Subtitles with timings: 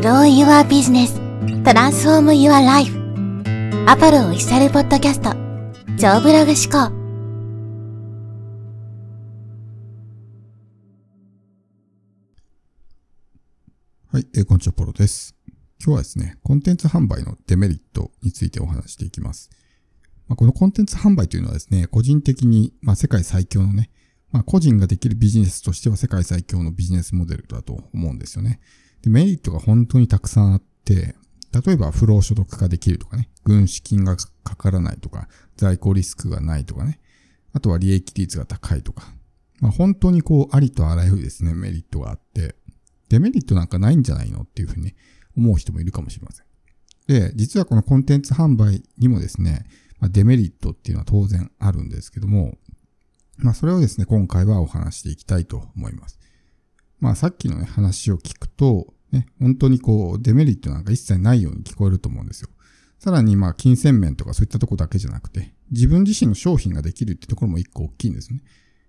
[0.00, 1.12] Grow Your Business
[1.64, 2.92] Transform Your Life
[3.88, 5.32] アポロオフィシャルポッドキャスト
[5.98, 6.94] 超ブログ思考
[14.12, 15.34] はい、えーこんにちは、ポロです。
[15.84, 19.50] 今日はですね、コンテンツ販売のデメリットについてお話していきます。
[20.28, 23.90] まあ、このコンテンツ販売というのはですね、個人的に、まあ、世界最強のね、
[24.30, 28.60] まあ、個人ができるビジネスとしては世界最強のビジネスモデルだと思うんですよね。
[29.02, 31.14] で、メリットが本当にたくさんあって、
[31.66, 37.00] 例えば不労所得化できるとかね、軍資金がかからないとか、在庫リスクがないとかね、
[37.52, 39.12] あとは利益率が高いとか、
[39.60, 42.54] まあ、本当にこう、ありとあらゆるですね、メリットがあって、
[43.08, 44.94] デメリットなんかないんじゃないのっていうふうに
[45.36, 46.46] 思う人もいるかもしれません。
[47.06, 49.66] で、実はこのコンテンツ販売にもですね、
[49.98, 52.58] まあ、デメリットっていうのは当然あるんですけども、
[53.38, 56.18] まあそれをですね、今回はお話していきたいと思います。
[57.00, 62.48] まあさっきのね、話を聞くと、ね、本当にこう、デメリットなんか一切ないように聞こえると思うんですよ。
[62.98, 68.42] さらにまあ金銭面とかそういったところだけじゃなくて、自分自身の商品ができるってところも一個大きいんですね。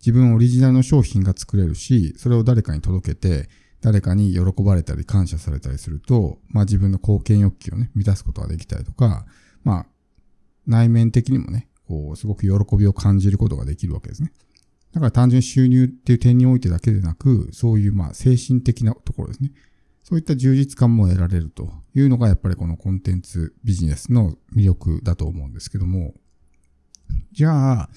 [0.00, 3.48] 自分オリジナルの商品が作れるし、それを誰かに届けて、
[3.80, 9.26] 誰かに喜ばれたり感謝されたりすると、まあ自分の貢献欲求をね、満たすことができたりとか、
[9.62, 9.86] まあ
[10.66, 14.32] 内面的にもね、こう、すごく喜びを感じることができるわけですね。
[14.94, 19.50] だから単純収入っていう点においてだけでなく、そういうまあ精神的なところですね。
[20.04, 26.14] そういった充実感も得られるというのがやっぱりこのコンテンツビジネスの魅力だと思うんですけども、
[27.32, 27.90] じゃあ、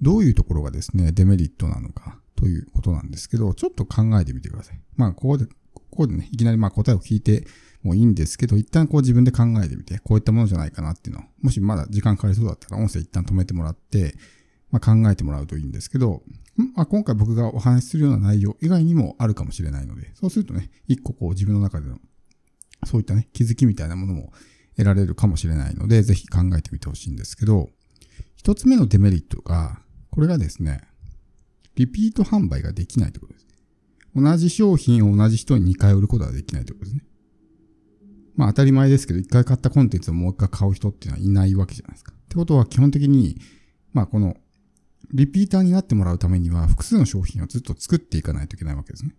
[0.00, 4.80] どういうところがですね、デメリットなのかということなんですけど、ちょっと考えてみてください。
[4.96, 7.46] まあ、ここで、ここでね、いきなりまあ答えを聞いて
[7.82, 14.14] もいいんですけど、一旦こう自分で考えてみて、こういったものじゃないかなっていうのを、もしまだ時間かかりそうだったら音声一旦止めてもらって、
[14.74, 16.24] まあ、考えてもらうといいんですけど、
[16.74, 21.98] まあ、今回僕がお話しするような内容以外にもあるかもしれないので、そうするとね、一個こう自分の中での、
[22.84, 24.32] そういったね、気づきみたいなものも
[24.76, 27.70] 得られるかもしれないので、ぜひ考えてみてほしいんですけど、
[28.34, 30.80] 一つ目のデメリットが、これがですね、
[31.76, 33.46] リピート販売ができないということです。
[34.16, 37.04] 同じ商品を同じ人に2回売ることができないということですね。
[38.34, 42.12] まあ当たり前ですけど、1回買ったコンテンツをもう1回買う人っていうのはいないわけじゃないですか。
[42.12, 43.40] ってことは基本的に、
[43.92, 44.36] まあこの、
[45.12, 49.14] リピーターになってもらうためには複数の商品をずっと作っていかないといけないわけですね。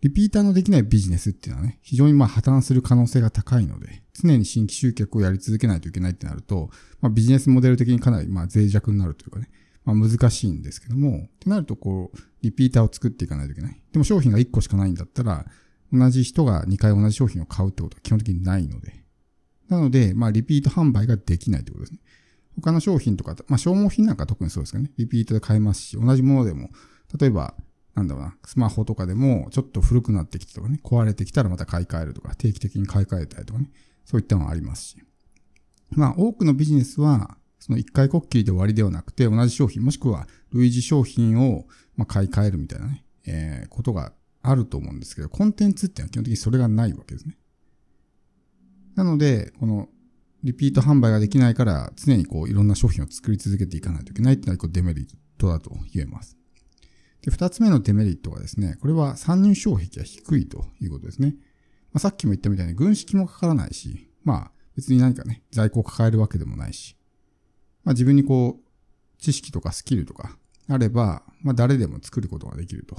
[0.00, 9.50] リピーターのできないビジネスっていうのはね、非常にまあ破綻する可能性が高いので、常に新規集客をやり続けないといけないってなると、まあビジネスモデル的にかなりまあ脆弱になるというかね、
[9.84, 13.80] まあ難しいんですけども、ってなるとこう、リピーターを作っていかないといけない。
[13.92, 15.46] でも商品が1個しかないんだったら、
[15.92, 19.04] 同じ人が2回同じ商品を買うってことは基本的にないので。
[19.68, 22.00] なので、まあリピート販売ができないということですね。
[22.60, 24.90] 他の商品とか、まあ消耗品なんか特にそうですかね。
[24.96, 26.70] リピートで買えますし、同じものでも、
[27.18, 27.54] 例えば、
[27.94, 33.70] なんだろうな、スマホとかでも、ちょっと古くなってきてとかね、壊れてきたらまた買い替えるとか、定期的に買い替えたりとかね、
[34.04, 34.96] そういったのはありますし。
[35.90, 41.66] まあ多くのビジネスは、その一回こっきりで終わりではなくて、同じ商品、もしくは類似商品を
[41.96, 47.36] ま買い替えるみたいなね、えー、ことがあると思うんですけど、コンテンツっていうのは基本的にそれがないわけですね。
[48.94, 49.88] なので、この
[50.42, 55.06] リピート販売ができないから、常にこういろんな商品を作り続けていかないといけないっていうのはこうデメリッ
[55.38, 56.36] トだと言えます。
[57.22, 61.34] で、二つ目のデメリットがですね、これは参入障壁が低いということですね。
[61.92, 66.96] まあ、さっきも言ったみたいに軍資金もかからないし、まあ別に何かね、在庫を抱えるわけでもないし、
[67.84, 72.96] まあ自分にこう、知識とかスキルとかあれば、まあ誰でも作ることができると。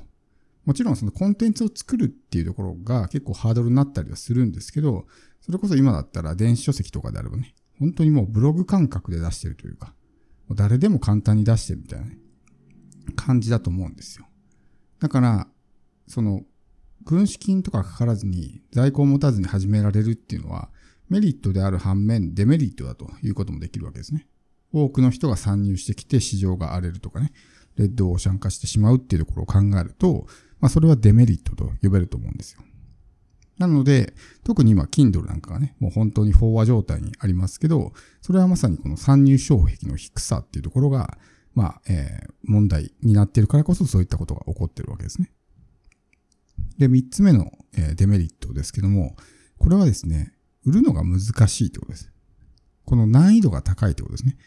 [0.66, 5.05] もちろんそのコンテンツを作るっていうところが結構ハードルになったりはするんですけど、
[5.41, 9.94] それこそ今だったら電子書籍とかであればね、本当にもうブログ感覚で出してるというか、
[10.47, 12.17] もう誰でも簡単に出してるみたいなね、
[13.16, 14.27] 感じだと思うんですよ。
[14.99, 15.47] だから、
[16.07, 16.44] その、
[17.03, 20.69] 軍資金とかかからずに在庫を持たずに始められるっていうのは
[21.09, 24.28] メリットである反面デメリットだということもできるわけですね。
[24.72, 27.33] 多くの人が参入してきて市場が荒れるとかね、
[27.75, 30.28] レッドオーシャン化してしまうっていうところを考えると、
[30.61, 32.61] まあそれはデメリットと呼べると思うんですよ。
[33.57, 34.13] なので、
[34.44, 41.17] 特に今、Kindle なんかがね、もう本当に飽和状態にありますけど、それはまさにこの参入障壁の低さっていうところが、
[41.53, 45.31] まあ、えー、問題になっているからこそそういったことが起こってるわけですね。
[46.79, 49.16] で、三つ目の、えデメリットですけども、
[49.59, 50.34] これはですね、
[50.66, 52.11] 売るのが難しいってことです。
[52.85, 54.37] この難易度が高いってことですね。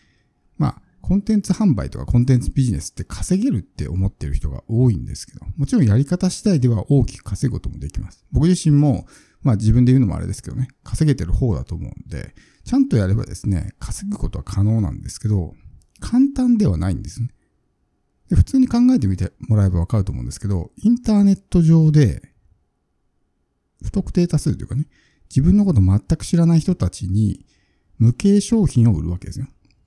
[0.59, 8.25] まあ、コンテンツ販売とかコンテンツビジネスって稼げるって思ってる人が多いんですけど、もちろんやり方次第では大きく稼ぐこともできます。
[8.33, 9.07] 僕自身も、
[9.43, 12.35] まあ自分で言うのもあれですけどね、稼げてる方だと思うんで、
[12.65, 15.53] ちゃんとやればですね、稼ぐことは可能なんですけど、
[16.01, 17.29] 簡単ではないんですね。
[18.31, 22.23] で普通に考えてみてもらえばわかると思うんですけど、インターネット上で
[23.83, 24.87] 不特定多数というかね、
[25.29, 27.45] 自分のこと全く知らない人たちに
[27.99, 29.47] 無形商品を売るわけですよ。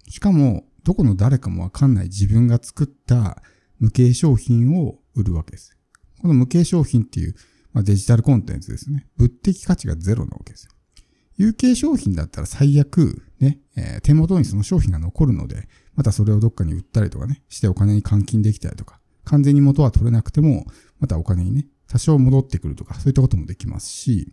[0.09, 3.43] しかも、どこの誰かもわかんない自分が作った
[3.77, 5.77] 無形商品を売るわけです。
[6.21, 7.35] この無形商品っていう、
[7.73, 9.05] まあ、デジタルコンテンツですね。
[9.17, 10.69] 物的価値がゼロなわけです。
[11.35, 20.67] 有形商品だったら最悪、ね、えー、手元にその商品が残るので、またそれをどっかに売ったりとかね、してお金に換金できたりとか、完全に元は取れなくても、
[21.01, 24.31] またお金にね、多少戻ってくるとか、そういったこともできますし、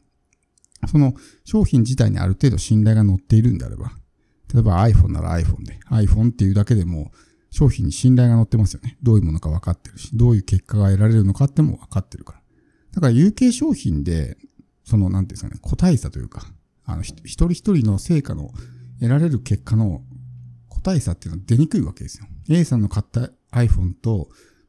[0.86, 1.14] その
[1.44, 3.90] 商品自体にある程度信頼が乗っているんであれば、
[4.54, 7.10] 例えば iPhone なら iPhone で、iPhone っていうだけでも
[7.50, 8.96] 商品に信頼が乗ってますよね。
[9.02, 12.40] どういうものか分かってるし、どういう結果が得られるのかっても分かってるから。
[12.92, 14.38] だから有形商品で、
[14.84, 16.46] その、なんていうんですかね、個体差というか、
[16.84, 18.52] あの、一人一人の成果の
[19.00, 20.02] 得られる結果の
[20.68, 22.26] 個体差っていうのは出にくいわけですよ。
[22.48, 24.28] A さんの買った iPhone と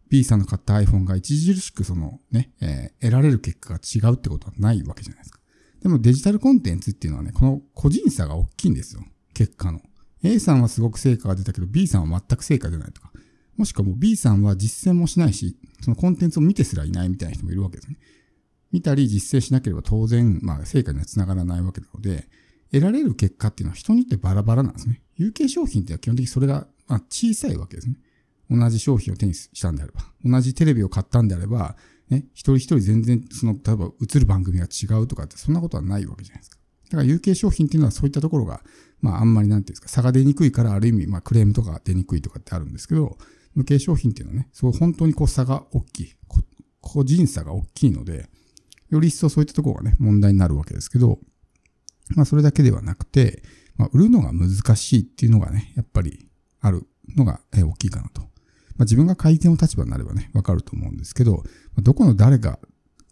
[0.09, 5.39] B さんの買った iPhone が著しくそのね、えー、得られる結果が違うってことはないわけじゃないですか。
[5.81, 9.03] でもデジタルコンテンツっていうのはね、この個人差が大きいんですよ。
[9.35, 9.81] 結果の。
[10.23, 13.11] A さんはすごく成果が出たけど B さんは全く成果出ないとか。
[13.57, 17.97] もしくはもう B さんは実践もしないし、そのコンテンツを見てすらいないみたいな人もいるわけですね。
[18.71, 22.27] 見たり実践しなければ当然、まあ成果には繋がらないわけなので、
[22.71, 25.01] 得られる結果っていうのは人によってバラバラなんですね。
[25.15, 27.95] 有形商品っては基本的にそれが、ま、小さいわけですね。
[28.49, 31.75] 同じ商品を手にしたんであれば、同じテレビを買ったんであれば、
[32.09, 36.57] ね、一人一人全然、その、例えば映る番組が違うとかって、そんなことはないわけじゃないですか。
[36.89, 38.61] だから有形商品っていうのはそういったところが、
[39.01, 43.17] まああんまりなんていうんですか、差が出にくいから、ある意味、まあクレームとか出にくいとかってあるんですけど、
[43.53, 46.13] 無形商品っていうのはね、そう本当にこう差が大きい。
[46.81, 48.29] 個人差が大きいので、
[48.89, 51.19] より一層そういったところがね、問題になるわけですけど、
[52.15, 53.41] まあそれだけではなくて、
[53.75, 56.27] まあ売るのが難しいっていうのがね、やっぱり
[56.61, 56.85] ある
[57.15, 58.21] のが大きいかなと。
[58.21, 61.43] まあ自分が買い手の立場になればね、わかると思うんですけど、
[61.81, 62.59] どこの誰が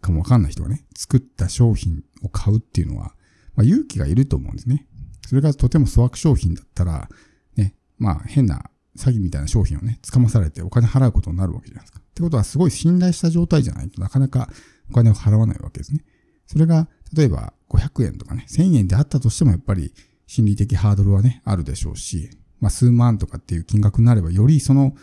[0.04, 3.14] かもわかんない人がね、作った商品を買うっていうのは、
[3.56, 4.86] まあ勇気がいると思うんですね。
[5.26, 7.08] それがとても粗悪商品だったら、
[7.56, 12.00] ね、まあ変な詐欺みたいな商品をね、捕まされてお金払うことになるわけじゃないですか。
[12.00, 14.48] ってことはすごい信頼した状態じゃないとなかなか
[14.90, 16.04] お金を払わないわけですね。
[16.46, 19.92] それが、例えば500円とかね、1000円であったとしてもやっぱり
[20.26, 22.30] 心理的ハードルはね、あるでしょうし、
[22.60, 24.94] まあ数万とかっていう金額になればよりその、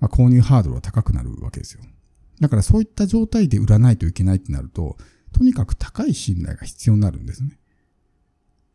[0.00, 1.82] まあ、購入ハードルは高くなるわけですよ。
[2.40, 4.96] だからそういった状態で売らないといけないってなると、
[5.32, 7.58] とにかく高い信頼が必要になるんですね。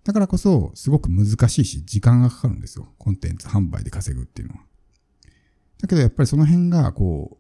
[0.04, 2.88] だからこそ、すごく難しいし、時間がかかるんですよ。
[2.98, 4.62] コンテンツ販売で稼ぐっていうのは。
[5.80, 7.38] だけどやっぱりその辺が、こ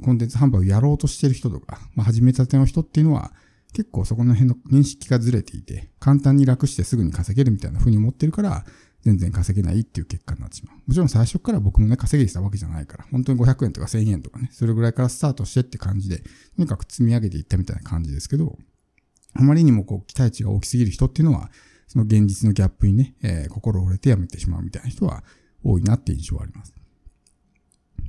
[0.00, 3.32] う、コンテンツ販売をやろうとしてる人とか、まあ、始めたての人っていうのは、
[3.72, 8.64] 結構そこの辺の認識がずれていて、簡単に楽してすぐに稼げるみたいな風に思ってるから、
[9.02, 10.76] 全然稼げないっていう結果になってしまう。
[10.86, 16.24] もちろん最初から僕もね、稼げてたわけじゃないから、本当に500円とか1000円とかね、それぐらいからスタートしてって感じで、と
[16.56, 18.58] にかく積み上げていったみたいな感じですけど、
[19.34, 21.50] あまりにもこう期待値が大きすぎる人っていうのは、
[21.86, 25.22] その現実のギャップにね、えー、心折れてやめてしまうみたいな人は
[25.62, 26.74] 多いなって印象はあります。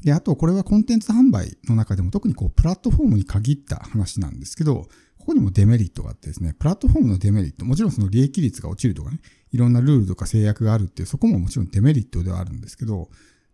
[0.03, 4.88] で、あとこれはコンテンツ販売の中でも特にこうプラットフォームに限った話なんですけど、
[5.18, 9.19] ここにもデメリットがあってですね、プラットフォームのデメリット、もちろんその利益率が落ちるとかね、
[9.51, 13.09] いろんなルールとか制約があるっていう、そこももちろんデメリットではあるんですけど、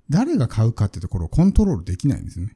[0.09, 2.55] 誰が買うかってところをコントロールできないんですよね。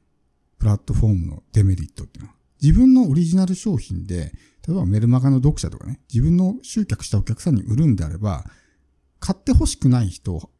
[0.58, 2.36] プラットフォームのデメリットっていうのは。
[2.62, 4.32] 自分のオリジナル商品で、
[4.68, 8.44] 例えばメルマガの読者とかね、自分の集客したお客さんに売るんであれば、
[9.18, 10.50] 買って欲しくない人を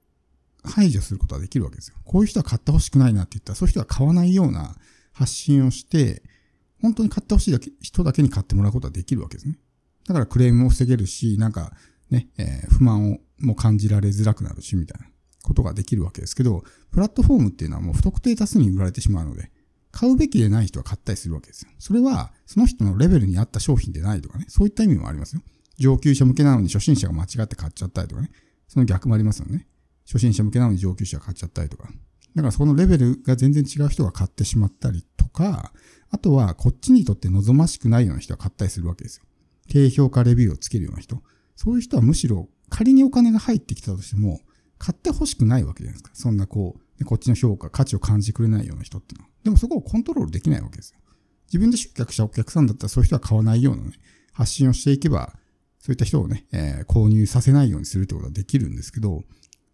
[0.65, 1.97] 排除することはできるわけですよ。
[2.05, 4.77] こういう人は買って欲しくないなって言ったら、そういう人は買わないような
[5.13, 6.23] 発信をして、
[6.81, 9.59] 本当に買って欲しいだけ人だけに買ってもらうことはできるわけですね。
[10.07, 11.75] だからクレームも防げるし、なんか
[12.11, 15.09] ね、えー、不満をも感じられづらくなるし、みたいな
[15.43, 19.51] ことができるわけですけど、プラットフォームっていうのはもう不特定多数に売られてしまうので、
[19.91, 21.71] 買うべきでない人は買ったりするわけですよ。
[21.79, 25.43] それは、その人のレベルに合った商品でないとかね、そういった意味もありますよ。
[25.79, 28.31] 上級者向けなのに初心者が間違って買っちゃったりとかね、
[28.67, 29.67] その逆もありますよね。
[30.07, 31.89] 初心者向けなのに上級者が買っちゃったりとか。
[32.35, 35.73] だからそのレベルが全然違う人が買ってしまったりとか、
[36.11, 39.25] あとはこっちにとって望ましくないような人が買ったりするわけですよ。
[39.69, 41.23] 低評価レビューをつけるような人。
[41.57, 44.41] そういう人はむしろ仮にお金が入ってきたとしても、
[44.79, 46.11] 買って欲しくないわけじゃないですか。
[46.15, 49.31] そんなこう、こっちの評価、価値を感じてくれないような人っていうのは。
[49.45, 50.99] でもそこをコントロールできないわけですよ。
[51.47, 53.93] 自分で集客したお客さんだったらそういう人は買わないようなね、
[54.33, 55.35] 発信をしていけば、
[55.79, 59.25] そういった人をね、えー、購入させないようにするってことはできるんですけど、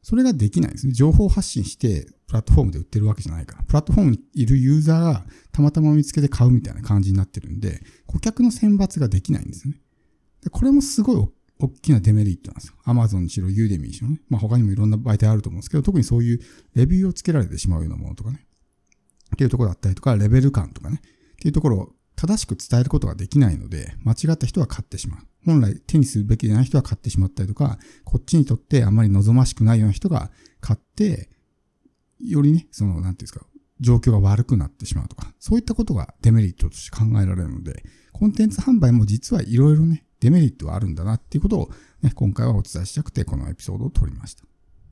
[0.03, 0.93] それができないですね。
[0.93, 3.65] 情報発信して、プラットフォームで売ってるわけじゃないから。
[3.65, 9.81] プラットフォームにいるユーザーがたまたま見つけて買うみたいな感じになってるんで、顧客の選抜ができないんですね。
[10.43, 11.33] でこれもすごい大
[11.65, 12.75] 大きなデメリットなんですよ。
[12.85, 14.21] Amazon にしろ、ユーデミーにしろね。
[14.29, 16.41] まあ他にもいろんな媒体あると思うんですけど、特にそういう
[16.75, 18.47] レビューをつけられてしまうようなものとかね。
[19.35, 21.01] っていうところだったりとか、レベル感とかね。
[21.03, 25.21] っていうところを正しく伝えることができないので、間違った人は買ってしまう。
[25.45, 30.31] 本来手にするべきでない人は買ってしまったりとか、こっちにとってあまり望ましくないような人が
[30.61, 31.29] 買って、
[32.21, 33.47] よりね、その、なんていうんですか、
[33.81, 41.71] 状況が悪くなってしまうとか、そういったことがデメリットとして考えられるので、コンテンツ販売も実はいろいろね、デメリットはあるんだなっていうことを、
[42.03, 44.45] ね、今回はお伝えしたくて、このエピソードを撮りました。